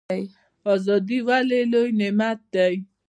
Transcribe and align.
ازادي 0.73 1.19
ولې 1.27 1.59
لوی 1.71 1.89
نعمت 1.99 2.39
دی؟ 2.53 2.73